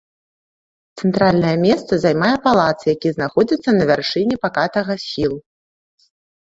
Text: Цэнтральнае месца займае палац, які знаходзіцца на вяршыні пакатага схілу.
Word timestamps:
Цэнтральнае 1.01 1.51
месца 1.65 1.93
займае 2.05 2.31
палац, 2.47 2.65
які 2.93 3.07
знаходзіцца 3.19 3.69
на 3.79 3.83
вяршыні 3.93 4.35
пакатага 4.49 4.93
схілу. 5.05 5.37